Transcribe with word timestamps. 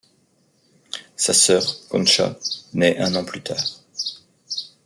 Sa 1.15 1.31
sœur 1.31 1.63
Concha 1.87 2.35
naît 2.73 2.97
un 2.97 3.13
an 3.13 3.23
plus 3.23 3.43
tard. 3.43 3.69